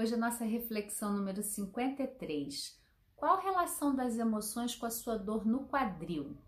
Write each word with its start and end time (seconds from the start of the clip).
Hoje 0.00 0.14
a 0.14 0.16
nossa 0.16 0.46
reflexão 0.46 1.12
número 1.12 1.42
53. 1.42 2.74
Qual 3.14 3.36
a 3.36 3.42
relação 3.42 3.94
das 3.94 4.16
emoções 4.16 4.74
com 4.74 4.86
a 4.86 4.90
sua 4.90 5.18
dor 5.18 5.44
no 5.44 5.66
quadril? 5.66 6.38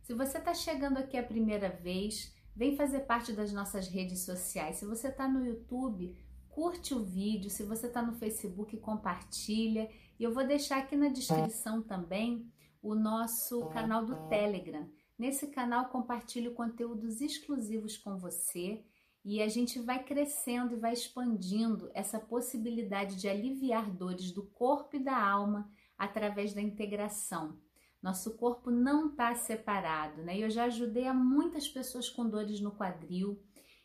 Se 0.00 0.14
você 0.14 0.38
está 0.38 0.54
chegando 0.54 0.96
aqui 0.96 1.18
a 1.18 1.22
primeira 1.22 1.68
vez, 1.68 2.34
vem 2.56 2.74
fazer 2.74 3.00
parte 3.00 3.34
das 3.34 3.52
nossas 3.52 3.86
redes 3.86 4.24
sociais. 4.24 4.76
Se 4.76 4.86
você 4.86 5.08
está 5.08 5.28
no 5.28 5.44
YouTube, 5.44 6.16
curte 6.48 6.94
o 6.94 7.04
vídeo. 7.04 7.50
Se 7.50 7.64
você 7.64 7.86
está 7.86 8.00
no 8.00 8.14
Facebook, 8.14 8.74
compartilha. 8.78 9.90
E 10.18 10.24
eu 10.24 10.32
vou 10.32 10.46
deixar 10.46 10.78
aqui 10.78 10.96
na 10.96 11.08
descrição 11.08 11.82
também 11.82 12.50
o 12.80 12.94
nosso 12.94 13.66
canal 13.66 14.06
do 14.06 14.26
Telegram. 14.30 14.88
Nesse 15.18 15.48
canal 15.48 15.90
compartilho 15.90 16.54
conteúdos 16.54 17.20
exclusivos 17.20 17.98
com 17.98 18.16
você 18.16 18.82
e 19.24 19.40
a 19.40 19.48
gente 19.48 19.78
vai 19.78 20.02
crescendo 20.02 20.74
e 20.74 20.78
vai 20.78 20.92
expandindo 20.92 21.90
essa 21.94 22.18
possibilidade 22.18 23.16
de 23.16 23.28
aliviar 23.28 23.90
dores 23.90 24.32
do 24.32 24.42
corpo 24.42 24.96
e 24.96 25.04
da 25.04 25.16
alma 25.16 25.70
através 25.96 26.52
da 26.52 26.60
integração. 26.60 27.58
Nosso 28.02 28.36
corpo 28.36 28.70
não 28.70 29.10
está 29.10 29.32
separado, 29.36 30.22
né? 30.22 30.36
Eu 30.36 30.50
já 30.50 30.64
ajudei 30.64 31.06
a 31.06 31.14
muitas 31.14 31.68
pessoas 31.68 32.10
com 32.10 32.28
dores 32.28 32.60
no 32.60 32.72
quadril 32.72 33.40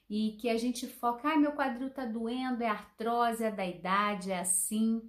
e 0.09 0.38
que 0.41 0.49
a 0.49 0.58
gente 0.58 0.88
foca, 0.88 1.30
ah, 1.34 1.38
meu 1.38 1.52
quadril 1.52 1.89
está 1.89 2.03
doendo, 2.03 2.63
é 2.63 2.67
artrose, 2.67 3.44
é 3.44 3.52
da 3.52 3.66
idade, 3.66 4.31
é 4.31 4.39
assim. 4.39 5.02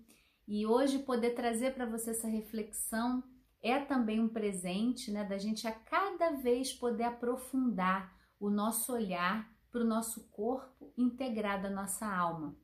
E 0.47 0.67
hoje 0.67 0.99
poder 0.99 1.31
trazer 1.31 1.73
para 1.73 1.87
você 1.87 2.11
essa 2.11 2.29
reflexão 2.29 3.23
é 3.63 3.79
também 3.79 4.21
um 4.21 4.29
presente, 4.29 5.11
né, 5.11 5.25
da 5.25 5.39
gente 5.39 5.67
a 5.67 5.73
cada 5.73 6.33
vez 6.33 6.73
poder 6.73 7.05
aprofundar 7.05 8.13
o 8.39 8.51
nosso 8.51 8.93
olhar 8.93 9.49
para 9.71 9.83
o 9.83 9.87
nosso 9.87 10.29
corpo 10.29 10.93
integrado 10.97 11.67
à 11.67 11.71
nossa 11.71 12.07
alma, 12.07 12.57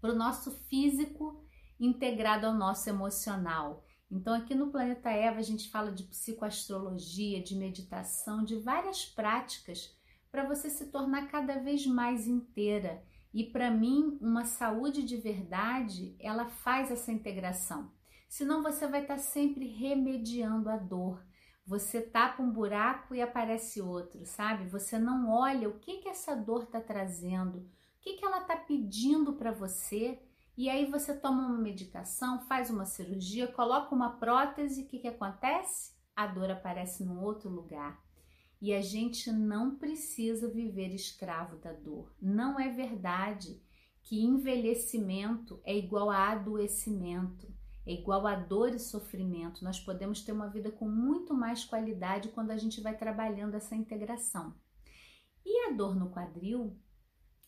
para 0.00 0.12
o 0.12 0.16
nosso 0.16 0.50
físico 0.50 1.44
integrado 1.78 2.46
ao 2.46 2.54
nosso 2.54 2.88
emocional. 2.88 3.84
Então, 4.10 4.34
aqui 4.34 4.54
no 4.54 4.70
Planeta 4.70 5.10
Eva, 5.10 5.38
a 5.38 5.42
gente 5.42 5.68
fala 5.70 5.90
de 5.90 6.04
psicoastrologia, 6.04 7.42
de 7.42 7.56
meditação, 7.56 8.44
de 8.44 8.56
várias 8.56 9.04
práticas 9.04 9.94
para 10.30 10.46
você 10.46 10.70
se 10.70 10.86
tornar 10.86 11.28
cada 11.28 11.58
vez 11.58 11.86
mais 11.86 12.26
inteira. 12.26 13.02
E 13.32 13.44
para 13.44 13.70
mim, 13.70 14.16
uma 14.20 14.44
saúde 14.44 15.02
de 15.02 15.16
verdade, 15.16 16.14
ela 16.18 16.46
faz 16.46 16.90
essa 16.90 17.12
integração. 17.12 17.90
Senão 18.28 18.62
você 18.62 18.86
vai 18.86 19.02
estar 19.02 19.16
tá 19.16 19.20
sempre 19.20 19.66
remediando 19.66 20.68
a 20.68 20.76
dor, 20.76 21.24
você 21.66 22.00
tapa 22.00 22.40
um 22.42 22.50
buraco 22.50 23.12
e 23.14 23.20
aparece 23.20 23.82
outro, 23.82 24.24
sabe? 24.24 24.68
Você 24.68 24.98
não 24.98 25.28
olha 25.28 25.68
o 25.68 25.78
que 25.80 25.98
que 25.98 26.08
essa 26.08 26.36
dor 26.36 26.62
está 26.62 26.80
trazendo, 26.80 27.58
o 27.58 27.68
que 28.00 28.14
que 28.14 28.24
ela 28.24 28.42
está 28.42 28.56
pedindo 28.56 29.32
para 29.32 29.50
você, 29.50 30.22
e 30.56 30.70
aí 30.70 30.88
você 30.88 31.12
toma 31.12 31.44
uma 31.44 31.58
medicação, 31.58 32.40
faz 32.42 32.70
uma 32.70 32.84
cirurgia, 32.84 33.48
coloca 33.48 33.92
uma 33.94 34.10
prótese, 34.10 34.82
o 34.82 34.86
que 34.86 35.00
que 35.00 35.08
acontece? 35.08 35.92
A 36.14 36.26
dor 36.26 36.50
aparece 36.52 37.04
num 37.04 37.20
outro 37.20 37.50
lugar. 37.50 38.00
E 38.62 38.72
a 38.72 38.80
gente 38.80 39.30
não 39.32 39.76
precisa 39.76 40.48
viver 40.48 40.94
escravo 40.94 41.56
da 41.56 41.72
dor. 41.72 42.14
Não 42.22 42.58
é 42.58 42.70
verdade 42.70 43.60
que 44.02 44.24
envelhecimento 44.24 45.60
é 45.64 45.76
igual 45.76 46.10
a 46.10 46.30
adoecimento 46.30 47.52
é 47.86 47.92
igual 47.92 48.26
a 48.26 48.34
dor 48.34 48.74
e 48.74 48.78
sofrimento. 48.80 49.62
Nós 49.62 49.78
podemos 49.78 50.22
ter 50.22 50.32
uma 50.32 50.48
vida 50.48 50.70
com 50.72 50.88
muito 50.88 51.32
mais 51.32 51.64
qualidade 51.64 52.30
quando 52.30 52.50
a 52.50 52.56
gente 52.56 52.80
vai 52.80 52.96
trabalhando 52.96 53.54
essa 53.54 53.76
integração. 53.76 54.54
E 55.44 55.68
a 55.68 55.72
dor 55.72 55.94
no 55.94 56.10
quadril 56.10 56.76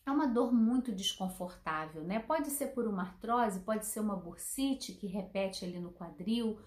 é 0.05 0.11
uma 0.11 0.25
dor 0.25 0.53
muito 0.53 0.93
desconfortável, 0.93 2.03
né? 2.03 2.19
Pode 2.19 2.49
ser 2.49 2.67
por 2.67 2.87
uma 2.87 3.03
artrose, 3.03 3.59
pode 3.59 3.85
ser 3.85 3.99
uma 3.99 4.15
bursite 4.15 4.93
que 4.93 5.07
repete 5.07 5.65
ali 5.65 5.77
no 5.77 5.91
quadril, 5.91 6.57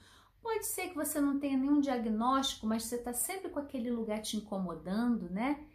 pode 0.42 0.66
ser 0.66 0.88
que 0.88 0.94
você 0.94 1.18
não 1.18 1.40
tenha 1.40 1.56
nenhum 1.56 1.80
diagnóstico, 1.80 2.66
mas 2.66 2.84
você 2.84 2.96
está 2.96 3.14
sempre 3.14 3.48
com 3.48 3.58
aquele 3.58 3.90
lugar 3.90 4.20
te 4.20 4.36
incomodando, 4.36 5.30
né? 5.30 5.66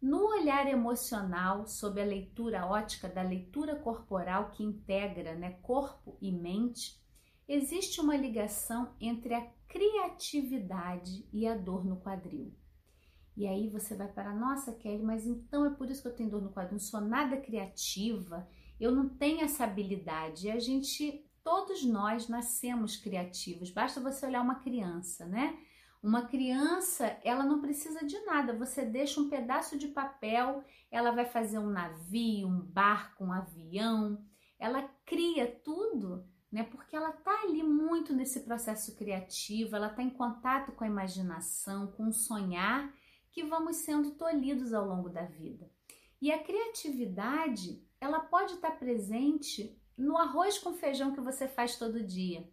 No 0.00 0.28
olhar 0.28 0.68
emocional, 0.68 1.66
sob 1.66 2.00
a 2.00 2.04
leitura 2.04 2.66
ótica 2.66 3.08
da 3.08 3.22
leitura 3.22 3.74
corporal 3.74 4.50
que 4.50 4.62
integra 4.62 5.34
né, 5.34 5.58
corpo 5.62 6.16
e 6.20 6.30
mente, 6.30 7.02
existe 7.48 8.00
uma 8.00 8.16
ligação 8.16 8.94
entre 9.00 9.32
a 9.32 9.46
criatividade 9.66 11.26
e 11.32 11.46
a 11.46 11.56
dor 11.56 11.84
no 11.84 11.96
quadril. 11.96 12.54
E 13.36 13.46
aí 13.46 13.68
você 13.70 13.94
vai 13.94 14.08
para, 14.08 14.34
nossa, 14.34 14.72
Kelly, 14.72 15.02
mas 15.02 15.26
então 15.26 15.64
é 15.64 15.70
por 15.70 15.88
isso 15.88 16.02
que 16.02 16.08
eu 16.08 16.14
tenho 16.14 16.30
dor 16.30 16.42
no 16.42 16.52
quadril, 16.52 16.72
não 16.72 16.80
sou 16.80 17.00
nada 17.00 17.36
criativa, 17.36 18.48
eu 18.78 18.90
não 18.90 19.08
tenho 19.08 19.42
essa 19.42 19.64
habilidade. 19.64 20.48
E 20.48 20.50
a 20.50 20.58
gente, 20.58 21.24
todos 21.42 21.84
nós 21.84 22.28
nascemos 22.28 22.96
criativos, 22.96 23.70
basta 23.70 24.00
você 24.00 24.26
olhar 24.26 24.42
uma 24.42 24.56
criança, 24.56 25.24
né? 25.24 25.56
Uma 26.02 26.26
criança, 26.26 27.18
ela 27.24 27.44
não 27.44 27.60
precisa 27.60 28.04
de 28.04 28.18
nada, 28.24 28.52
você 28.52 28.84
deixa 28.84 29.20
um 29.20 29.28
pedaço 29.28 29.78
de 29.78 29.88
papel, 29.88 30.64
ela 30.90 31.10
vai 31.10 31.24
fazer 31.24 31.58
um 31.58 31.70
navio, 31.70 32.46
um 32.46 32.60
barco, 32.60 33.24
um 33.24 33.32
avião, 33.32 34.20
ela 34.58 34.82
cria 35.04 35.46
tudo 35.64 36.24
ela 36.98 37.12
tá 37.12 37.42
ali 37.42 37.62
muito 37.62 38.12
nesse 38.12 38.40
processo 38.40 38.96
criativo, 38.96 39.76
ela 39.76 39.88
tá 39.88 40.02
em 40.02 40.10
contato 40.10 40.72
com 40.72 40.82
a 40.82 40.88
imaginação, 40.88 41.86
com 41.92 42.08
o 42.08 42.12
sonhar, 42.12 42.92
que 43.30 43.44
vamos 43.44 43.76
sendo 43.76 44.10
tolhidos 44.12 44.74
ao 44.74 44.84
longo 44.84 45.08
da 45.08 45.24
vida. 45.24 45.70
E 46.20 46.32
a 46.32 46.42
criatividade, 46.42 47.80
ela 48.00 48.18
pode 48.18 48.54
estar 48.54 48.72
tá 48.72 48.76
presente 48.76 49.80
no 49.96 50.16
arroz 50.16 50.58
com 50.58 50.74
feijão 50.74 51.14
que 51.14 51.20
você 51.20 51.46
faz 51.46 51.76
todo 51.76 52.04
dia. 52.04 52.50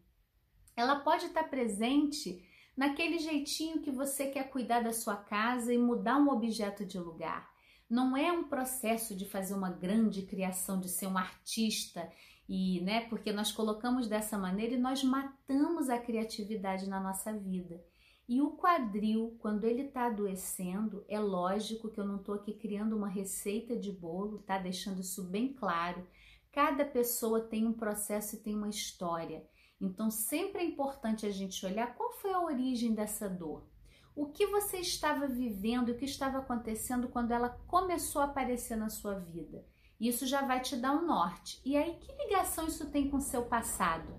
Ela 0.76 1.00
pode 1.00 1.26
estar 1.26 1.44
tá 1.44 1.50
presente 1.50 2.48
naquele 2.78 3.18
jeitinho 3.18 3.82
que 3.82 3.90
você 3.90 4.28
quer 4.28 4.50
cuidar 4.52 4.82
da 4.82 4.94
sua 4.94 5.16
casa 5.16 5.74
e 5.74 5.78
mudar 5.78 6.18
um 6.18 6.30
objeto 6.30 6.86
de 6.86 7.00
lugar. 7.00 7.50
Não 7.90 8.16
é 8.16 8.32
um 8.32 8.44
processo 8.44 9.16
de 9.16 9.26
fazer 9.26 9.56
uma 9.56 9.72
grande 9.72 10.24
criação, 10.24 10.80
de 10.80 10.90
ser 10.90 11.08
um 11.08 11.18
artista 11.18 12.12
e, 12.48 12.82
né, 12.82 13.02
porque 13.10 13.32
nós 13.32 13.52
colocamos 13.52 14.08
dessa 14.08 14.38
maneira 14.38 14.76
e 14.76 14.80
nós 14.80 15.04
matamos 15.04 15.90
a 15.90 15.98
criatividade 15.98 16.88
na 16.88 17.00
nossa 17.00 17.34
vida. 17.34 17.84
E 18.28 18.42
o 18.42 18.52
quadril, 18.52 19.38
quando 19.40 19.66
ele 19.66 19.84
está 19.84 20.08
adoecendo, 20.08 21.06
é 21.08 21.20
lógico 21.20 21.90
que 21.90 22.00
eu 22.00 22.06
não 22.06 22.18
estou 22.18 22.36
aqui 22.36 22.54
criando 22.54 22.96
uma 22.96 23.08
receita 23.08 23.76
de 23.78 23.92
bolo, 23.92 24.40
tá? 24.40 24.58
Deixando 24.58 25.02
isso 25.02 25.24
bem 25.24 25.54
claro. 25.54 26.08
Cada 26.52 26.84
pessoa 26.84 27.42
tem 27.42 27.68
um 27.68 27.74
processo 27.74 28.36
e 28.36 28.40
tem 28.40 28.56
uma 28.56 28.70
história. 28.70 29.46
Então, 29.80 30.10
sempre 30.10 30.62
é 30.62 30.66
importante 30.66 31.26
a 31.26 31.32
gente 31.32 31.64
olhar 31.66 31.96
qual 31.96 32.14
foi 32.14 32.32
a 32.32 32.42
origem 32.42 32.96
dessa 32.96 33.30
dor. 33.30 33.68
O 34.16 34.28
que 34.28 34.48
você 34.48 34.78
estava 34.78 35.28
vivendo, 35.28 35.90
o 35.90 35.98
que 35.98 36.06
estava 36.06 36.40
acontecendo 36.40 37.10
quando 37.10 37.32
ela 37.32 37.50
começou 37.68 38.22
a 38.22 38.26
aparecer 38.26 38.78
na 38.78 38.90
sua 38.90 39.20
vida. 39.20 39.66
Isso 40.00 40.26
já 40.26 40.42
vai 40.42 40.60
te 40.62 40.76
dar 40.76 40.92
um 40.92 41.06
norte. 41.06 41.62
E 41.64 41.78
aí, 41.78 41.96
que 41.96 42.12
ligação 42.14 42.68
isso 42.68 42.90
tem 42.90 43.10
com 43.10 43.18
o 43.18 43.22
seu 43.22 43.46
passado? 43.46 44.14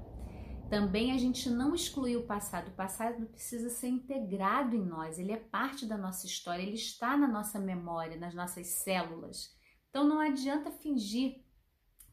Também 0.68 1.12
a 1.12 1.18
gente 1.18 1.48
não 1.48 1.74
exclui 1.74 2.16
o 2.16 2.26
passado. 2.26 2.68
O 2.68 2.74
passado 2.74 3.26
precisa 3.26 3.70
ser 3.70 3.88
integrado 3.88 4.74
em 4.74 4.84
nós, 4.84 5.18
ele 5.18 5.32
é 5.32 5.36
parte 5.36 5.86
da 5.86 5.96
nossa 5.96 6.26
história, 6.26 6.62
ele 6.62 6.74
está 6.74 7.16
na 7.16 7.28
nossa 7.28 7.58
memória, 7.58 8.16
nas 8.16 8.34
nossas 8.34 8.66
células. 8.66 9.54
Então 9.90 10.06
não 10.06 10.18
adianta 10.18 10.70
fingir 10.70 11.44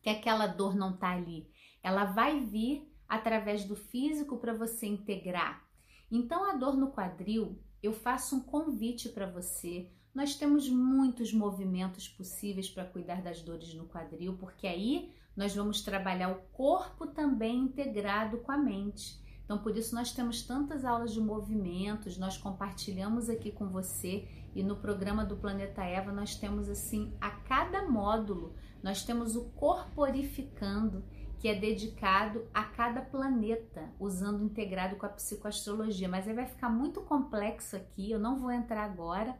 que 0.02 0.09
aquela 0.09 0.46
dor 0.46 0.75
não 0.75 0.94
está 0.94 1.12
ali. 1.12 1.50
Ela 1.81 2.06
vai 2.06 2.41
vir 2.41 2.88
através 3.07 3.66
do 3.66 3.75
físico 3.75 4.38
para 4.38 4.53
você 4.53 4.85
integrar. 4.85 5.68
Então 6.12 6.46
a 6.46 6.56
dor 6.56 6.78
no 6.78 6.91
quadril, 6.91 7.59
eu 7.81 7.91
faço 7.91 8.35
um 8.35 8.41
convite 8.41 9.09
para 9.09 9.25
você 9.25 9.91
nós 10.13 10.35
temos 10.35 10.69
muitos 10.69 11.34
movimentos 11.34 12.07
possíveis 12.07 12.69
para 12.69 12.85
cuidar 12.85 13.22
das 13.22 13.41
dores 13.41 13.74
no 13.74 13.85
quadril, 13.85 14.38
porque 14.38 14.68
aí 14.68 15.12
nós 15.35 15.56
vamos 15.56 15.81
trabalhar 15.81 16.29
o 16.29 16.41
corpo 16.53 17.08
também 17.08 17.58
integrado 17.61 18.37
com 18.37 18.52
a 18.52 18.58
mente. 18.58 19.20
Então, 19.43 19.58
por 19.58 19.76
isso, 19.76 19.93
nós 19.96 20.11
temos 20.11 20.43
tantas 20.43 20.85
aulas 20.85 21.11
de 21.11 21.20
movimentos, 21.20 22.17
nós 22.17 22.37
compartilhamos 22.37 23.29
aqui 23.29 23.52
com 23.52 23.67
você 23.67 24.28
e 24.55 24.64
no 24.64 24.78
programa 24.78 25.26
do 25.26 25.35
Planeta 25.35 25.84
Eva 25.84 26.11
nós 26.11 26.35
temos 26.35 26.70
assim, 26.70 27.14
a 27.20 27.32
cada 27.32 27.87
módulo, 27.90 28.53
nós 28.82 29.03
temos 29.03 29.35
o 29.35 29.46
Corporificando, 29.49 31.03
que 31.40 31.47
é 31.49 31.55
dedicado 31.55 32.47
a 32.53 32.64
cada 32.64 33.02
planeta, 33.02 33.91
usando 33.99 34.46
integrado 34.46 34.96
com 34.96 35.05
a 35.05 35.09
psicoastrologia. 35.09 36.08
Mas 36.08 36.26
aí 36.26 36.34
vai 36.34 36.46
ficar 36.46 36.70
muito 36.70 37.02
complexo 37.02 37.76
aqui, 37.76 38.11
eu 38.11 38.20
não 38.20 38.40
vou 38.40 38.49
entrar 38.49 38.85
agora 38.85 39.37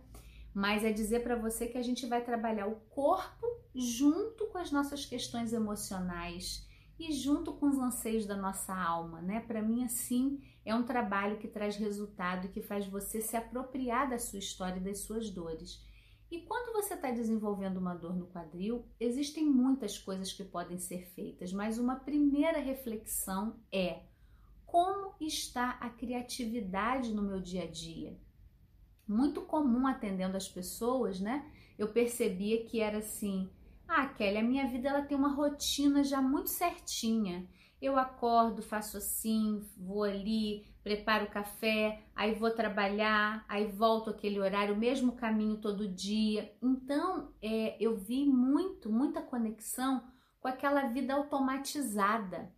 mas 0.53 0.83
é 0.83 0.91
dizer 0.91 1.23
para 1.23 1.35
você 1.35 1.67
que 1.67 1.77
a 1.77 1.81
gente 1.81 2.05
vai 2.05 2.23
trabalhar 2.23 2.67
o 2.67 2.79
corpo 2.89 3.45
junto 3.73 4.47
com 4.47 4.57
as 4.57 4.71
nossas 4.71 5.05
questões 5.05 5.51
emocionais 5.51 6.67
e 7.00 7.11
junto 7.11 7.53
com 7.53 7.67
os 7.67 7.77
anseios 7.77 8.25
da 8.25 8.38
nossa 8.38 8.75
alma, 8.75 9.21
né? 9.21 9.39
Para 9.41 9.61
mim, 9.61 9.83
assim, 9.83 10.39
é 10.63 10.75
um 10.75 10.83
trabalho 10.83 11.39
que 11.39 11.47
traz 11.47 11.75
resultado 11.75 12.45
e 12.45 12.50
que 12.50 12.61
faz 12.61 12.85
você 12.85 13.19
se 13.19 13.35
apropriar 13.35 14.09
da 14.09 14.19
sua 14.19 14.39
história 14.39 14.77
e 14.77 14.83
das 14.83 15.00
suas 15.00 15.29
dores. 15.29 15.83
E 16.29 16.41
quando 16.41 16.73
você 16.73 16.94
está 16.94 17.11
desenvolvendo 17.11 17.77
uma 17.77 17.94
dor 17.95 18.15
no 18.15 18.27
quadril, 18.27 18.85
existem 18.99 19.45
muitas 19.45 19.97
coisas 19.97 20.31
que 20.31 20.44
podem 20.44 20.77
ser 20.77 21.07
feitas, 21.13 21.51
mas 21.51 21.77
uma 21.77 21.95
primeira 21.95 22.59
reflexão 22.59 23.59
é 23.71 24.01
como 24.65 25.13
está 25.21 25.71
a 25.79 25.89
criatividade 25.89 27.13
no 27.13 27.21
meu 27.21 27.39
dia 27.39 27.63
a 27.63 27.67
dia? 27.69 28.17
Muito 29.07 29.41
comum 29.41 29.85
atendendo 29.88 30.38
as 30.38 30.47
pessoas, 30.47 31.19
né? 31.19 31.45
Eu 31.77 31.89
percebia 31.89 32.63
que 32.65 32.79
era 32.79 33.00
assim: 33.00 33.50
"Ah, 33.88 34.07
Kelly, 34.07 34.38
a 34.38 34.44
minha 34.44 34.67
vida 34.67 34.89
ela 34.89 35.01
tem 35.01 35.17
uma 35.17 35.33
rotina 35.33 36.03
já 36.03 36.21
muito 36.21 36.50
certinha. 36.50 37.47
Eu 37.81 37.97
acordo, 37.97 38.61
faço 38.63 38.95
assim, 38.95 39.61
vou 39.77 40.03
ali, 40.03 40.65
preparo 40.81 41.25
o 41.25 41.29
café, 41.29 42.01
aí 42.15 42.33
vou 42.33 42.50
trabalhar, 42.50 43.44
aí 43.47 43.65
volto 43.67 44.09
aquele 44.09 44.39
horário, 44.39 44.75
mesmo 44.77 45.11
caminho 45.11 45.57
todo 45.57 45.88
dia. 45.88 46.56
Então, 46.61 47.33
é, 47.41 47.75
eu 47.81 47.97
vi 47.97 48.25
muito, 48.25 48.89
muita 48.89 49.21
conexão 49.21 50.01
com 50.39 50.47
aquela 50.47 50.88
vida 50.88 51.13
automatizada. 51.13 52.49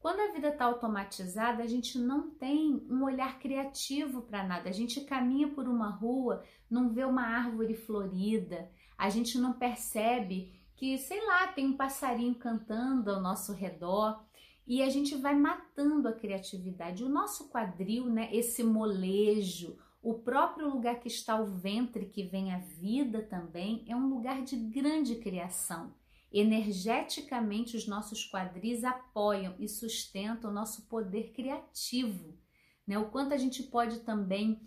Quando 0.00 0.20
a 0.20 0.32
vida 0.32 0.48
está 0.48 0.64
automatizada, 0.64 1.62
a 1.62 1.66
gente 1.66 1.98
não 1.98 2.30
tem 2.30 2.82
um 2.88 3.04
olhar 3.04 3.38
criativo 3.38 4.22
para 4.22 4.42
nada. 4.42 4.70
A 4.70 4.72
gente 4.72 5.02
caminha 5.02 5.48
por 5.48 5.68
uma 5.68 5.90
rua, 5.90 6.42
não 6.70 6.88
vê 6.88 7.04
uma 7.04 7.22
árvore 7.22 7.74
florida, 7.74 8.70
a 8.96 9.10
gente 9.10 9.36
não 9.38 9.52
percebe 9.52 10.58
que, 10.74 10.96
sei 10.96 11.24
lá, 11.26 11.48
tem 11.48 11.66
um 11.66 11.76
passarinho 11.76 12.34
cantando 12.34 13.10
ao 13.10 13.20
nosso 13.20 13.52
redor 13.52 14.24
e 14.66 14.82
a 14.82 14.88
gente 14.88 15.14
vai 15.16 15.34
matando 15.34 16.08
a 16.08 16.14
criatividade. 16.14 17.04
O 17.04 17.08
nosso 17.08 17.50
quadril, 17.50 18.06
né, 18.06 18.30
esse 18.32 18.64
molejo, 18.64 19.76
o 20.02 20.14
próprio 20.14 20.70
lugar 20.70 20.98
que 20.98 21.08
está 21.08 21.38
o 21.38 21.44
ventre, 21.44 22.06
que 22.06 22.22
vem 22.22 22.54
a 22.54 22.58
vida 22.58 23.20
também, 23.20 23.84
é 23.86 23.94
um 23.94 24.08
lugar 24.08 24.42
de 24.42 24.56
grande 24.56 25.16
criação. 25.16 25.92
Energeticamente, 26.32 27.76
os 27.76 27.86
nossos 27.86 28.30
quadris 28.30 28.84
apoiam 28.84 29.54
e 29.58 29.68
sustentam 29.68 30.50
o 30.50 30.54
nosso 30.54 30.82
poder 30.82 31.32
criativo, 31.32 32.38
né? 32.86 32.98
O 32.98 33.10
quanto 33.10 33.34
a 33.34 33.36
gente 33.36 33.62
pode 33.64 34.00
também 34.00 34.60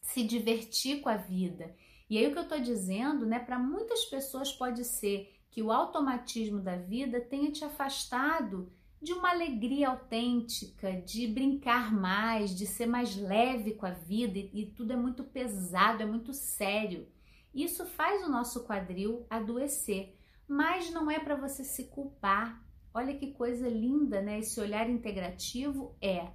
se 0.00 0.22
divertir 0.22 1.00
com 1.00 1.08
a 1.08 1.16
vida. 1.16 1.76
E 2.08 2.16
aí 2.16 2.26
o 2.26 2.32
que 2.32 2.38
eu 2.38 2.44
estou 2.44 2.60
dizendo, 2.60 3.26
né? 3.26 3.38
Para 3.38 3.58
muitas 3.58 4.04
pessoas 4.04 4.52
pode 4.52 4.84
ser 4.84 5.34
que 5.50 5.62
o 5.62 5.72
automatismo 5.72 6.60
da 6.60 6.76
vida 6.76 7.20
tenha 7.20 7.50
te 7.50 7.64
afastado 7.64 8.72
de 9.00 9.12
uma 9.12 9.30
alegria 9.30 9.90
autêntica, 9.90 10.92
de 11.02 11.26
brincar 11.26 11.92
mais, 11.92 12.54
de 12.54 12.66
ser 12.66 12.86
mais 12.86 13.16
leve 13.16 13.74
com 13.74 13.86
a 13.86 13.90
vida 13.90 14.38
e, 14.38 14.50
e 14.54 14.66
tudo 14.66 14.92
é 14.92 14.96
muito 14.96 15.22
pesado, 15.24 16.02
é 16.02 16.06
muito 16.06 16.32
sério. 16.32 17.06
Isso 17.54 17.84
faz 17.86 18.26
o 18.26 18.30
nosso 18.30 18.64
quadril 18.64 19.26
adoecer, 19.30 20.15
mas 20.48 20.90
não 20.90 21.10
é 21.10 21.18
para 21.18 21.36
você 21.36 21.64
se 21.64 21.84
culpar. 21.84 22.62
Olha 22.94 23.16
que 23.16 23.32
coisa 23.32 23.68
linda, 23.68 24.22
né? 24.22 24.38
Esse 24.38 24.60
olhar 24.60 24.88
integrativo 24.88 25.94
é 26.00 26.28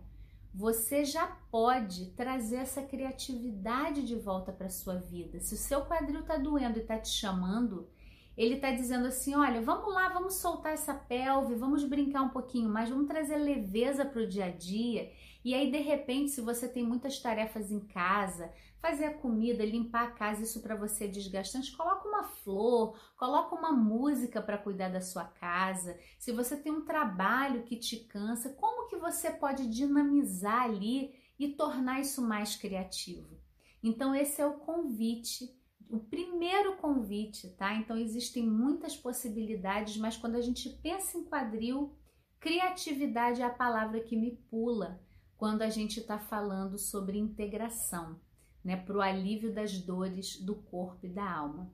você 0.54 1.06
já 1.06 1.26
pode 1.50 2.08
trazer 2.12 2.58
essa 2.58 2.82
criatividade 2.82 4.04
de 4.04 4.16
volta 4.16 4.52
para 4.52 4.70
sua 4.70 4.96
vida. 4.96 5.40
Se 5.40 5.54
o 5.54 5.58
seu 5.58 5.86
quadril 5.86 6.20
está 6.20 6.38
doendo 6.38 6.78
e 6.78 6.82
está 6.82 6.98
te 6.98 7.10
chamando, 7.10 7.88
ele 8.36 8.56
está 8.56 8.72
dizendo 8.72 9.08
assim: 9.08 9.34
olha, 9.34 9.62
vamos 9.62 9.94
lá, 9.94 10.10
vamos 10.10 10.36
soltar 10.36 10.74
essa 10.74 10.94
pelve, 10.94 11.56
vamos 11.56 11.84
brincar 11.84 12.24
um 12.24 12.30
pouquinho 12.30 12.70
mais, 12.70 12.90
vamos 12.90 13.08
trazer 13.08 13.38
leveza 13.38 14.04
para 14.04 14.22
o 14.22 14.28
dia 14.28 14.46
a 14.46 14.52
dia. 14.52 15.12
E 15.44 15.56
aí, 15.56 15.72
de 15.72 15.80
repente, 15.80 16.32
se 16.32 16.42
você 16.42 16.68
tem 16.68 16.84
muitas 16.84 17.20
tarefas 17.20 17.72
em 17.72 17.80
casa, 17.80 18.54
fazer 18.80 19.06
a 19.06 19.14
comida, 19.14 19.66
limpar 19.66 20.04
a 20.08 20.12
casa, 20.12 20.44
isso 20.44 20.62
para 20.62 20.76
você 20.76 21.06
é 21.06 21.08
desgastante, 21.08 21.76
coloca 21.76 22.08
uma 22.08 22.24
flor, 22.24 23.00
coloca 23.18 23.56
uma 23.56 23.72
música 23.72 24.42
para 24.42 24.58
cuidar 24.58 24.90
da 24.90 25.02
sua 25.02 25.26
casa. 25.26 26.00
Se 26.20 26.32
você 26.32 26.56
tem 26.58 26.72
um 26.72 26.86
trabalho 26.86 27.64
que 27.64 27.76
te 27.76 27.98
cansa, 27.98 28.50
como 28.54 28.88
que 28.88 28.98
você 28.98 29.32
pode 29.32 29.68
dinamizar 29.68 30.64
ali 30.64 31.14
e 31.40 31.50
tornar 31.50 32.00
isso 32.00 32.22
mais 32.22 32.56
criativo? 32.56 33.40
Então, 33.84 34.14
esse 34.14 34.42
é 34.42 34.46
o 34.46 34.60
convite 34.60 35.60
o 35.92 36.00
primeiro 36.00 36.78
convite, 36.78 37.50
tá? 37.50 37.76
Então 37.76 37.98
existem 37.98 38.48
muitas 38.48 38.96
possibilidades, 38.96 39.98
mas 39.98 40.16
quando 40.16 40.36
a 40.38 40.42
gente 40.42 40.70
pensa 40.82 41.18
em 41.18 41.26
quadril, 41.26 41.94
criatividade 42.40 43.42
é 43.42 43.46
a 43.46 43.50
palavra 43.50 44.00
que 44.00 44.16
me 44.16 44.38
pula 44.50 45.02
quando 45.42 45.64
a 45.64 45.72
gente 45.72 46.00
está 46.00 46.20
falando 46.20 46.78
sobre 46.78 47.18
integração, 47.18 48.16
né? 48.64 48.78
Para 48.78 48.96
o 48.96 49.02
alívio 49.02 49.52
das 49.52 49.76
dores 49.80 50.40
do 50.40 50.54
corpo 50.54 51.08
e 51.08 51.10
da 51.10 51.28
alma. 51.28 51.68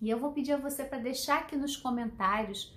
E 0.00 0.08
eu 0.08 0.20
vou 0.20 0.30
pedir 0.30 0.52
a 0.52 0.56
você 0.56 0.84
para 0.84 1.02
deixar 1.02 1.40
aqui 1.40 1.56
nos 1.56 1.76
comentários 1.76 2.72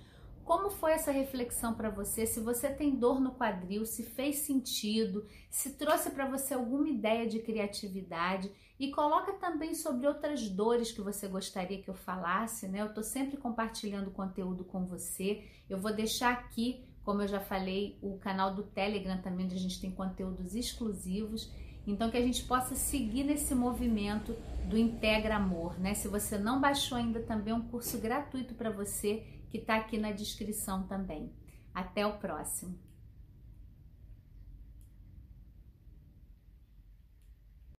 como 0.46 0.70
foi 0.70 0.92
essa 0.92 1.10
reflexão 1.10 1.74
para 1.74 1.90
você? 1.90 2.24
Se 2.24 2.38
você 2.38 2.68
tem 2.68 2.94
dor 2.94 3.20
no 3.20 3.34
quadril, 3.34 3.84
se 3.84 4.04
fez 4.04 4.38
sentido, 4.38 5.26
se 5.50 5.72
trouxe 5.72 6.10
para 6.10 6.24
você 6.24 6.54
alguma 6.54 6.88
ideia 6.88 7.28
de 7.28 7.40
criatividade 7.40 8.48
e 8.78 8.92
coloca 8.92 9.32
também 9.32 9.74
sobre 9.74 10.06
outras 10.06 10.48
dores 10.48 10.92
que 10.92 11.00
você 11.00 11.26
gostaria 11.26 11.82
que 11.82 11.90
eu 11.90 11.94
falasse, 11.94 12.68
né? 12.68 12.80
Eu 12.80 12.94
tô 12.94 13.02
sempre 13.02 13.36
compartilhando 13.36 14.12
conteúdo 14.12 14.64
com 14.64 14.86
você. 14.86 15.44
Eu 15.68 15.78
vou 15.78 15.92
deixar 15.92 16.32
aqui, 16.32 16.84
como 17.06 17.22
eu 17.22 17.28
já 17.28 17.38
falei, 17.38 17.96
o 18.02 18.18
canal 18.18 18.52
do 18.52 18.64
Telegram 18.64 19.16
também, 19.22 19.46
onde 19.46 19.54
a 19.54 19.58
gente 19.58 19.80
tem 19.80 19.92
conteúdos 19.92 20.56
exclusivos. 20.56 21.52
Então 21.86 22.10
que 22.10 22.16
a 22.16 22.20
gente 22.20 22.42
possa 22.42 22.74
seguir 22.74 23.22
nesse 23.22 23.54
movimento 23.54 24.36
do 24.68 24.76
Integra 24.76 25.36
Amor, 25.36 25.78
né? 25.78 25.94
Se 25.94 26.08
você 26.08 26.36
não 26.36 26.60
baixou 26.60 26.98
ainda 26.98 27.22
também 27.22 27.54
é 27.54 27.56
um 27.56 27.68
curso 27.68 28.00
gratuito 28.00 28.54
para 28.54 28.70
você 28.70 29.24
que 29.50 29.58
está 29.58 29.76
aqui 29.76 29.96
na 29.96 30.10
descrição 30.10 30.82
também. 30.88 31.32
Até 31.72 32.04
o 32.04 32.18
próximo! 32.18 32.85